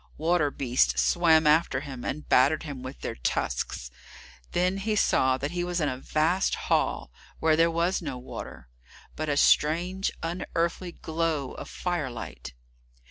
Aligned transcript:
Water 0.17 0.49
beasts 0.49 0.99
swam 0.99 1.45
after 1.45 1.81
him 1.81 2.03
and 2.03 2.27
battered 2.27 2.63
him 2.63 2.81
with 2.81 3.01
their 3.01 3.13
tusks. 3.13 3.91
Then 4.51 4.77
he 4.77 4.95
saw 4.95 5.37
that 5.37 5.51
he 5.51 5.63
was 5.63 5.79
in 5.79 5.89
a 5.89 5.99
vast 5.99 6.55
hall, 6.55 7.11
where 7.39 7.55
there 7.55 7.69
was 7.69 8.01
no 8.01 8.17
water, 8.17 8.67
but 9.15 9.29
a 9.29 9.37
strange, 9.37 10.11
unearthly 10.23 10.93
glow 10.93 11.51
of 11.51 11.69
firelight. 11.69 12.55